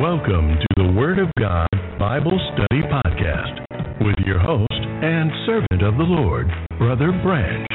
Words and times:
Welcome 0.00 0.56
to 0.56 0.68
the 0.76 0.92
Word 0.96 1.18
of 1.18 1.28
God 1.38 1.68
Bible 1.98 2.40
Study 2.54 2.80
Podcast 2.88 3.60
with 4.00 4.16
your 4.24 4.38
host 4.38 4.72
and 4.72 5.30
servant 5.44 5.82
of 5.84 6.00
the 6.00 6.08
Lord, 6.08 6.48
Brother 6.78 7.12
Branch. 7.22 7.68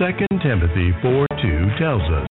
2 0.00 0.38
Timothy 0.40 0.96
4 1.02 1.26
2 1.42 1.76
tells 1.78 2.00
us 2.08 2.26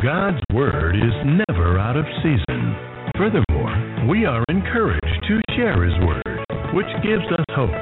God's 0.00 0.38
Word 0.54 0.94
is 0.94 1.10
never 1.50 1.80
out 1.80 1.96
of 1.96 2.04
season. 2.22 2.76
Furthermore, 3.18 4.06
we 4.08 4.24
are 4.24 4.44
encouraged 4.48 5.18
to 5.26 5.42
share 5.56 5.82
His 5.82 5.98
Word, 6.06 6.46
which 6.72 6.86
gives 7.02 7.26
us 7.26 7.44
hope, 7.50 7.74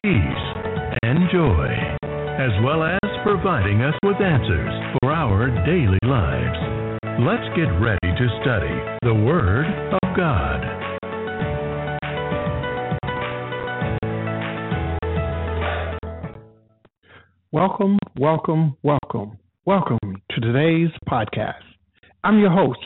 peace, 0.00 0.44
and 1.04 1.28
joy, 1.28 1.68
as 2.40 2.52
well 2.64 2.82
as 2.82 3.10
providing 3.28 3.82
us 3.82 3.94
with 4.02 4.16
answers 4.24 4.72
for 5.02 5.12
our 5.12 5.52
daily 5.68 6.00
lives. 6.08 6.56
Let's 7.20 7.44
get 7.54 7.68
ready 7.76 8.08
to 8.08 8.40
study 8.40 8.72
the 9.02 9.14
Word 9.14 9.68
God. 10.16 10.60
Welcome, 17.50 17.98
welcome, 18.18 18.76
welcome, 18.84 19.38
welcome 19.64 19.98
to 20.30 20.40
today's 20.40 20.90
podcast. 21.08 21.62
I'm 22.22 22.38
your 22.38 22.50
host, 22.50 22.78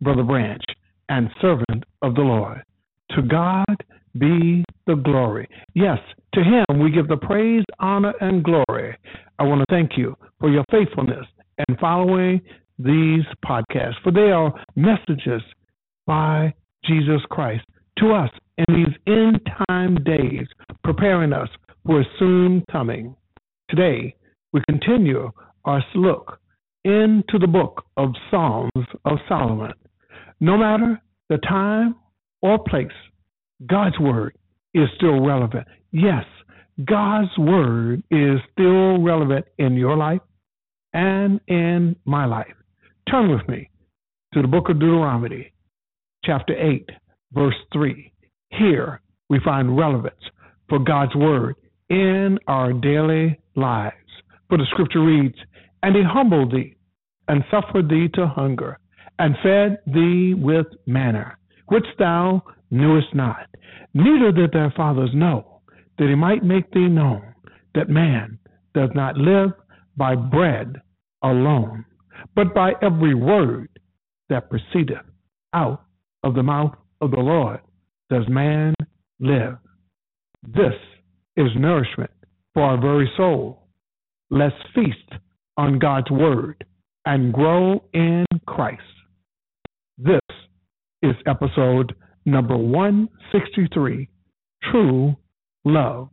Brother 0.00 0.22
Branch, 0.22 0.62
and 1.10 1.28
servant 1.42 1.84
of 2.00 2.14
the 2.14 2.22
Lord. 2.22 2.62
To 3.10 3.22
God 3.22 3.76
be 4.18 4.64
the 4.86 4.94
glory. 4.94 5.48
Yes, 5.74 5.98
to 6.34 6.40
Him 6.42 6.80
we 6.80 6.90
give 6.90 7.08
the 7.08 7.16
praise, 7.18 7.64
honor, 7.78 8.14
and 8.22 8.42
glory. 8.42 8.96
I 9.38 9.42
want 9.42 9.60
to 9.60 9.66
thank 9.68 9.98
you 9.98 10.16
for 10.38 10.48
your 10.48 10.64
faithfulness 10.70 11.26
and 11.68 11.78
following 11.78 12.40
these 12.78 13.24
podcasts, 13.44 14.00
for 14.02 14.12
they 14.12 14.30
are 14.30 14.54
messages 14.76 15.42
by 16.06 16.54
Jesus 16.90 17.22
Christ 17.30 17.64
to 17.98 18.12
us 18.12 18.30
in 18.58 18.74
these 18.74 18.94
end 19.06 19.40
time 19.68 20.02
days, 20.02 20.46
preparing 20.82 21.32
us 21.32 21.48
for 21.86 22.04
soon 22.18 22.64
coming. 22.70 23.14
Today, 23.68 24.16
we 24.52 24.60
continue 24.68 25.30
our 25.64 25.82
look 25.94 26.40
into 26.84 27.38
the 27.38 27.46
book 27.46 27.84
of 27.96 28.10
Psalms 28.30 28.86
of 29.04 29.18
Solomon. 29.28 29.72
No 30.40 30.56
matter 30.56 31.00
the 31.28 31.38
time 31.38 31.94
or 32.42 32.58
place, 32.58 32.88
God's 33.68 33.98
Word 34.00 34.36
is 34.74 34.88
still 34.96 35.24
relevant. 35.24 35.68
Yes, 35.92 36.24
God's 36.84 37.36
Word 37.38 38.02
is 38.10 38.40
still 38.52 39.00
relevant 39.00 39.46
in 39.58 39.74
your 39.74 39.96
life 39.96 40.22
and 40.92 41.40
in 41.46 41.94
my 42.04 42.24
life. 42.24 42.54
Turn 43.08 43.30
with 43.30 43.48
me 43.48 43.70
to 44.34 44.42
the 44.42 44.48
book 44.48 44.68
of 44.68 44.80
Deuteronomy, 44.80 45.52
chapter 46.24 46.54
8, 46.54 46.88
verse 47.32 47.54
3. 47.72 48.12
Here 48.50 49.00
we 49.28 49.40
find 49.44 49.76
relevance 49.76 50.20
for 50.68 50.78
God's 50.78 51.14
Word 51.14 51.56
in 51.88 52.38
our 52.46 52.72
daily 52.72 53.38
lives. 53.56 53.94
For 54.48 54.58
the 54.58 54.66
scripture 54.70 55.04
reads, 55.04 55.36
And 55.82 55.96
he 55.96 56.02
humbled 56.02 56.52
thee, 56.52 56.76
and 57.28 57.44
suffered 57.50 57.88
thee 57.88 58.08
to 58.14 58.26
hunger, 58.26 58.78
and 59.18 59.34
fed 59.42 59.78
thee 59.86 60.34
with 60.34 60.66
manna, 60.86 61.36
which 61.68 61.86
thou 61.98 62.42
knewest 62.70 63.14
not, 63.14 63.46
neither 63.94 64.32
did 64.32 64.52
thy 64.52 64.70
fathers 64.76 65.10
know, 65.14 65.60
that 65.98 66.08
he 66.08 66.14
might 66.14 66.44
make 66.44 66.70
thee 66.72 66.88
known 66.88 67.34
that 67.74 67.88
man 67.88 68.38
does 68.74 68.90
not 68.94 69.16
live 69.16 69.50
by 69.96 70.14
bread 70.14 70.80
alone, 71.22 71.84
but 72.34 72.54
by 72.54 72.72
every 72.82 73.14
word 73.14 73.68
that 74.28 74.50
proceedeth 74.50 75.04
out 75.52 75.84
of 76.22 76.34
the 76.34 76.42
mouth 76.42 76.74
of 77.00 77.10
the 77.10 77.18
Lord 77.18 77.60
does 78.10 78.28
man 78.28 78.74
live. 79.18 79.56
This 80.42 80.74
is 81.36 81.48
nourishment 81.56 82.10
for 82.54 82.62
our 82.62 82.80
very 82.80 83.10
soul. 83.16 83.66
Let's 84.30 84.54
feast 84.74 85.20
on 85.56 85.78
God's 85.78 86.10
word 86.10 86.64
and 87.06 87.32
grow 87.32 87.82
in 87.92 88.24
Christ. 88.46 88.82
This 89.98 90.20
is 91.02 91.14
episode 91.26 91.94
number 92.24 92.56
163 92.56 94.08
True 94.70 95.16
Love. 95.64 96.08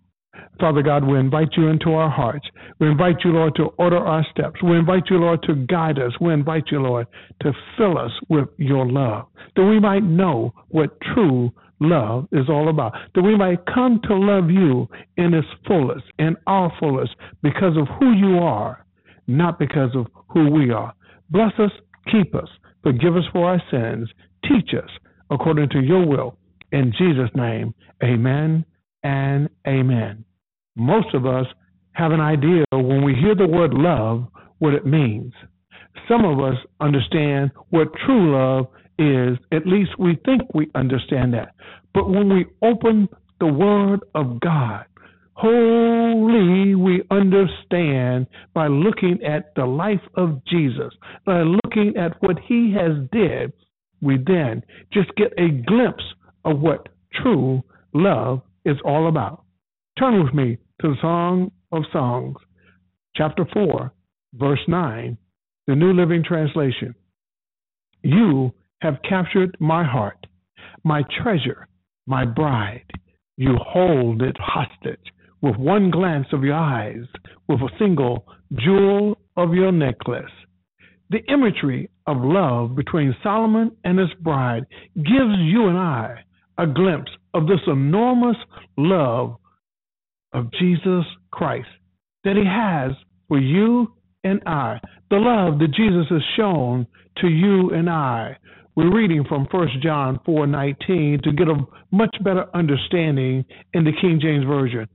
Father 0.60 0.82
God, 0.82 1.04
we 1.04 1.20
invite 1.20 1.50
you 1.56 1.68
into 1.68 1.92
our 1.92 2.10
hearts. 2.10 2.48
We 2.80 2.88
invite 2.88 3.18
you, 3.24 3.32
Lord, 3.32 3.56
to 3.56 3.66
order 3.78 3.98
our 3.98 4.26
steps. 4.32 4.62
We 4.64 4.78
invite 4.78 5.04
you, 5.10 5.18
Lord, 5.18 5.44
to 5.44 5.56
guide 5.56 6.00
us. 6.00 6.14
We 6.20 6.34
invite 6.34 6.66
you, 6.72 6.80
Lord, 6.80 7.08
to 7.44 7.54
fill 7.78 7.98
us 7.98 8.12
with 8.30 8.50
your 8.58 8.90
love, 8.90 9.28
that 9.56 9.64
we 9.64 9.80
might 9.80 10.04
know 10.04 10.54
what 10.70 11.00
true 11.14 11.52
love 11.80 12.28
is 12.32 12.50
all 12.50 12.70
about, 12.70 12.94
that 13.14 13.22
we 13.22 13.38
might 13.38 13.66
come 13.68 14.00
to 14.04 14.16
love 14.16 14.50
you 14.50 14.88
in 15.18 15.34
its 15.34 15.48
fullest, 15.68 16.06
in 16.18 16.36
our 16.48 16.72
fullest, 16.80 17.16
because 17.44 17.78
of 17.78 17.88
who 18.00 18.14
you 18.14 18.40
are, 18.40 18.84
not 19.28 19.60
because 19.60 19.92
of 19.96 20.08
who 20.30 20.50
we 20.50 20.72
are. 20.72 20.94
Bless 21.30 21.52
us, 21.60 21.72
keep 22.12 22.34
us, 22.34 22.50
forgive 22.82 23.16
us 23.16 23.26
for 23.32 23.48
our 23.48 23.62
sins, 23.70 24.10
teach 24.44 24.74
us 24.74 24.90
according 25.30 25.70
to 25.70 25.82
your 25.82 26.08
will. 26.08 26.36
In 26.72 26.92
Jesus' 26.98 27.30
name, 27.36 27.76
amen 28.04 28.66
and 29.04 29.50
amen. 29.68 30.26
Most 30.76 31.14
of 31.14 31.26
us 31.26 31.46
have 31.92 32.12
an 32.12 32.22
idea 32.22 32.64
when 32.72 33.04
we 33.04 33.16
hear 33.16 33.36
the 33.36 33.48
word 33.48 33.74
love 33.74 34.28
what 34.60 34.74
it 34.74 34.86
means. 34.86 35.34
Some 36.08 36.26
of 36.26 36.40
us 36.40 36.58
understand 36.80 37.52
what 37.70 37.88
true 38.06 38.34
love 38.36 38.68
is, 39.00 39.38
at 39.52 39.68
least 39.68 39.92
we 40.00 40.18
think 40.26 40.42
we 40.54 40.70
understand 40.76 41.34
that. 41.34 41.54
But 41.94 42.10
when 42.10 42.34
we 42.34 42.46
open 42.62 43.10
the 43.40 43.48
Word 43.48 44.02
of 44.16 44.40
God, 44.40 44.86
wholly 45.34 46.76
we 46.76 47.04
understand 47.12 48.28
by 48.54 48.68
looking 48.68 49.20
at 49.24 49.54
the 49.56 49.66
life 49.66 50.02
of 50.16 50.44
Jesus, 50.46 50.94
by 51.26 51.44
looking 51.44 51.96
at 51.98 52.22
what 52.22 52.38
He 52.48 52.74
has 52.74 52.94
did, 53.12 53.54
we 54.02 54.18
then 54.26 54.64
just 54.92 55.10
get 55.16 55.34
a 55.38 55.50
glimpse 55.50 56.04
of 56.46 56.60
what 56.60 56.90
true 57.14 57.64
love 57.94 58.42
is 58.68 58.78
all 58.84 59.08
about. 59.08 59.44
Turn 59.98 60.24
with 60.24 60.34
me 60.34 60.58
to 60.82 60.90
the 60.90 61.02
Song 61.02 61.52
of 61.72 61.84
Songs, 61.92 62.36
chapter 63.16 63.46
4, 63.54 63.92
verse 64.36 64.60
9, 64.68 65.18
the 65.66 65.76
New 65.76 65.94
Living 65.94 66.24
Translation. 66.24 66.94
You 68.04 68.54
have 68.82 69.02
captured 69.08 69.58
my 69.60 69.84
heart, 69.84 70.28
my 70.84 71.02
treasure, 71.24 71.68
my 72.06 72.26
bride. 72.26 72.86
You 73.38 73.56
hold 73.60 74.22
it 74.22 74.36
hostage 74.40 75.00
with 75.42 75.56
one 75.56 75.90
glance 75.90 76.28
of 76.34 76.44
your 76.44 76.56
eyes, 76.56 77.06
with 77.48 77.62
a 77.62 77.70
single 77.80 78.26
jewel 78.54 79.18
of 79.36 79.54
your 79.54 79.72
necklace. 79.72 80.32
The 81.10 81.24
imagery 81.32 81.90
of 82.06 82.18
love 82.20 82.76
between 82.76 83.16
Solomon 83.24 83.72
and 83.86 83.98
his 83.98 84.14
bride 84.22 84.66
gives 84.96 85.38
you 85.38 85.68
and 85.68 85.78
I 85.78 86.24
a 86.58 86.68
glimpse 86.68 87.12
of 87.34 87.48
this 87.48 87.60
enormous 87.68 88.38
love 88.78 89.36
of 90.34 90.52
Jesus 90.60 91.06
Christ 91.32 91.68
that 92.24 92.36
he 92.36 92.46
has 92.46 92.92
for 93.28 93.40
you 93.40 93.94
and 94.24 94.42
I. 94.46 94.80
The 95.10 95.18
love 95.18 95.60
that 95.60 95.74
Jesus 95.74 96.08
has 96.10 96.22
shown 96.36 96.88
to 97.22 97.28
you 97.28 97.72
and 97.72 97.90
I. 97.90 98.38
We're 98.76 98.96
reading 98.96 99.24
from 99.28 99.48
1 99.50 99.82
John 99.82 100.20
4:19 100.26 101.22
to 101.24 101.32
get 101.32 101.48
a 101.48 101.66
much 101.92 102.16
better 102.24 102.46
understanding 102.54 103.46
in 103.74 103.84
the 103.84 103.94
King 103.94 104.20
James 104.22 104.46
version. 104.46 104.88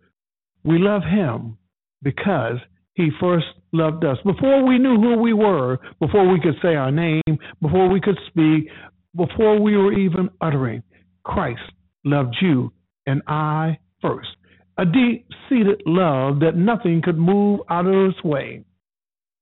We 0.64 0.78
love 0.78 1.02
him 1.02 1.56
because 2.02 2.58
he 2.94 3.10
first 3.20 3.46
loved 3.72 4.04
us. 4.04 4.18
Before 4.24 4.64
we 4.64 4.78
knew 4.78 5.00
who 5.00 5.16
we 5.16 5.32
were, 5.32 5.78
before 5.98 6.28
we 6.28 6.38
could 6.40 6.56
say 6.60 6.76
our 6.76 6.92
name, 6.92 7.22
before 7.60 7.88
we 7.88 8.00
could 8.00 8.18
speak, 8.28 8.70
before 9.16 9.58
we 9.58 9.76
were 9.76 9.92
even 9.92 10.28
uttering, 10.40 10.82
Christ 11.24 11.60
loved 12.04 12.36
you 12.40 12.72
and 13.06 13.22
I 13.26 13.78
first. 14.00 14.28
A 14.78 14.84
deep 14.84 15.26
seated 15.48 15.82
love 15.86 16.40
that 16.40 16.56
nothing 16.56 17.02
could 17.02 17.18
move 17.18 17.60
out 17.68 17.86
of 17.86 18.10
its 18.10 18.22
way. 18.24 18.64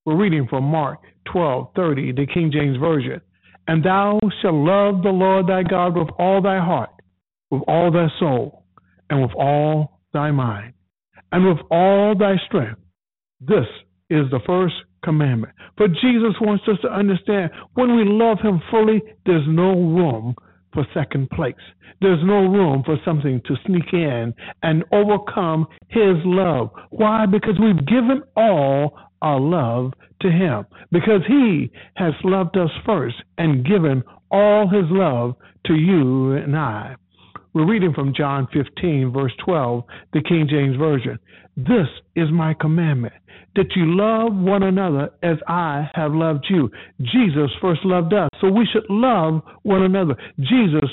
We're 0.05 0.17
reading 0.17 0.47
from 0.49 0.65
Mark 0.65 1.01
12:30, 1.27 2.13
the 2.13 2.27
King 2.27 2.51
James 2.53 2.77
Version. 2.79 3.21
And 3.69 3.85
thou 3.85 4.19
shalt 4.41 4.55
love 4.55 5.03
the 5.03 5.11
Lord 5.11 5.47
thy 5.47 5.63
God 5.63 5.97
with 5.97 6.09
all 6.19 6.43
thy 6.43 6.59
heart, 6.59 6.91
with 7.51 7.63
all 7.69 7.91
thy 7.93 8.09
soul, 8.19 8.65
and 9.09 9.23
with 9.23 9.33
all 9.37 10.01
thy 10.13 10.33
mind, 10.33 10.73
and 11.31 11.47
with 11.47 11.59
all 11.71 12.17
thy 12.17 12.37
strength. 12.47 12.81
This 13.41 13.67
is 14.09 14.29
the 14.31 14.41
first 14.41 14.75
commandment. 15.05 15.55
For 15.77 15.87
Jesus 15.87 16.35
wants 16.41 16.65
us 16.67 16.81
to 16.83 16.93
understand 16.93 17.53
when 17.75 17.95
we 17.95 18.05
love 18.05 18.41
him 18.41 18.61
fully, 18.71 19.01
there's 19.25 19.47
no 19.47 19.73
room 19.73 20.35
for 20.73 20.87
second 20.95 21.31
place. 21.31 21.55
There's 22.01 22.25
no 22.25 22.47
room 22.47 22.83
for 22.85 22.97
something 23.05 23.41
to 23.47 23.57
sneak 23.67 23.93
in 23.93 24.35
and 24.63 24.85
overcome 24.93 25.67
His 25.89 26.17
love. 26.25 26.71
Why? 26.91 27.27
Because 27.27 27.59
we've 27.61 27.87
given 27.87 28.23
all 28.37 28.99
our 29.23 29.41
love 29.41 29.93
to 30.23 30.31
Him. 30.31 30.65
Because 30.91 31.23
He 31.27 31.71
has 31.95 32.15
loved 32.25 32.57
us 32.57 32.71
first 32.87 33.17
and 33.39 33.67
given 33.67 34.03
all 34.31 34.69
His 34.69 34.85
love 34.89 35.35
to 35.67 35.75
you 35.75 36.33
and 36.33 36.57
I. 36.57 36.97
We're 37.53 37.67
reading 37.67 37.93
from 37.93 38.15
John 38.17 38.47
15, 38.53 39.13
verse 39.13 39.33
12, 39.45 39.83
the 40.13 40.23
King 40.23 40.47
James 40.49 40.77
Version. 40.77 41.19
This 41.57 41.89
is 42.15 42.29
my 42.31 42.55
commandment 42.55 43.13
that 43.57 43.75
you 43.75 43.87
love 43.87 44.33
one 44.33 44.63
another 44.63 45.11
as 45.25 45.37
I 45.49 45.91
have 45.95 46.13
loved 46.13 46.47
you. 46.49 46.71
Jesus 47.01 47.51
first 47.61 47.81
loved 47.85 48.15
us, 48.15 48.29
so 48.41 48.49
we 48.49 48.69
should 48.73 48.87
love 48.89 49.43
one 49.63 49.83
another. 49.83 50.15
Jesus 50.39 50.89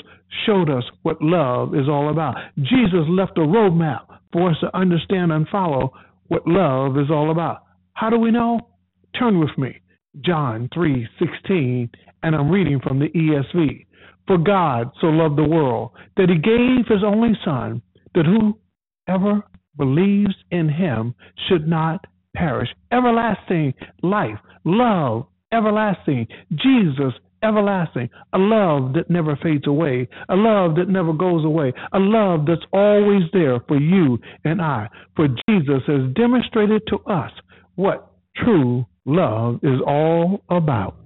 showed 0.46 0.68
us 0.68 0.82
what 1.02 1.22
love 1.22 1.76
is 1.76 1.88
all 1.88 2.10
about. 2.10 2.34
Jesus 2.56 3.06
left 3.08 3.38
a 3.38 3.42
roadmap 3.42 4.06
for 4.32 4.50
us 4.50 4.56
to 4.60 4.76
understand 4.76 5.30
and 5.30 5.46
follow 5.48 5.92
what 6.26 6.42
love 6.44 6.98
is 6.98 7.08
all 7.08 7.30
about. 7.30 7.62
How 7.92 8.10
do 8.10 8.18
we 8.18 8.32
know? 8.32 8.68
Turn 9.16 9.38
with 9.38 9.56
me. 9.56 9.80
John 10.22 10.68
3:16 10.74 11.88
and 12.22 12.34
I'm 12.34 12.50
reading 12.50 12.80
from 12.80 12.98
the 12.98 13.10
ESV. 13.10 13.86
For 14.28 14.38
God 14.38 14.92
so 15.00 15.06
loved 15.08 15.38
the 15.38 15.48
world 15.48 15.92
that 16.16 16.28
he 16.28 16.36
gave 16.36 16.86
his 16.86 17.02
only 17.02 17.32
son 17.44 17.82
that 18.14 18.26
whoever 18.26 19.42
believes 19.76 20.34
in 20.50 20.68
him 20.68 21.14
should 21.48 21.66
not 21.66 22.06
perish. 22.36 22.68
Everlasting 22.92 23.72
life, 24.02 24.38
love, 24.64 25.26
everlasting. 25.50 26.26
Jesus, 26.52 27.14
everlasting. 27.42 28.10
A 28.34 28.38
love 28.38 28.92
that 28.92 29.08
never 29.08 29.34
fades 29.42 29.66
away. 29.66 30.06
A 30.28 30.36
love 30.36 30.76
that 30.76 30.90
never 30.90 31.14
goes 31.14 31.44
away. 31.46 31.72
A 31.92 31.98
love 31.98 32.44
that's 32.46 32.66
always 32.70 33.22
there 33.32 33.60
for 33.66 33.78
you 33.78 34.18
and 34.44 34.60
I. 34.60 34.88
For 35.16 35.28
Jesus 35.48 35.82
has 35.86 36.12
demonstrated 36.14 36.82
to 36.88 36.98
us 37.10 37.32
what 37.76 38.12
true 38.36 38.84
love 39.06 39.60
is 39.62 39.80
all 39.86 40.42
about. 40.50 40.96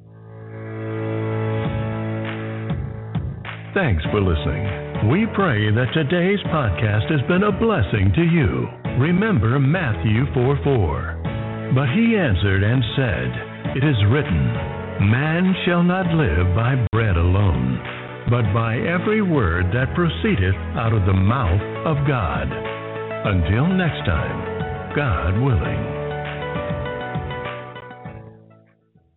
Thanks 3.74 4.04
for 4.12 4.20
listening. 4.20 5.08
We 5.08 5.24
pray 5.32 5.72
that 5.72 5.96
today's 5.96 6.44
podcast 6.52 7.08
has 7.08 7.24
been 7.26 7.48
a 7.48 7.56
blessing 7.56 8.12
to 8.12 8.20
you. 8.20 8.68
Remember 9.00 9.58
Matthew 9.58 10.28
4 10.34 10.60
4. 10.62 11.72
But 11.74 11.88
he 11.96 12.12
answered 12.20 12.60
and 12.60 12.84
said, 12.92 13.72
It 13.72 13.80
is 13.80 13.96
written, 14.12 14.44
Man 15.08 15.56
shall 15.64 15.82
not 15.82 16.04
live 16.12 16.54
by 16.54 16.86
bread 16.92 17.16
alone, 17.16 17.80
but 18.28 18.44
by 18.52 18.76
every 18.76 19.22
word 19.22 19.72
that 19.72 19.96
proceedeth 19.96 20.60
out 20.76 20.92
of 20.92 21.06
the 21.06 21.16
mouth 21.16 21.64
of 21.88 21.96
God. 22.06 22.52
Until 22.52 23.72
next 23.72 24.04
time, 24.04 24.92
God 24.94 25.40
willing. 25.40 26.01